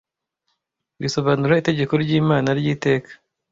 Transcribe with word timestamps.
bisobanura 1.01 1.59
itegeko 1.61 1.93
ry'Imana 2.03 2.49
ry’iteka 2.59 3.11